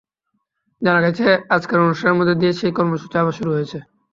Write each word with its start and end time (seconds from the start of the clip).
জানা 0.81 0.99
গেছে, 1.05 1.25
আজকের 1.55 1.79
অনুষ্ঠানের 1.79 2.17
মধ্য 2.19 2.31
দিয়ে 2.39 2.53
সেই 2.53 2.73
কর্মসূচি 2.77 3.15
আবার 3.17 3.37
শুরু 3.39 3.51
হচ্ছে। 3.53 3.77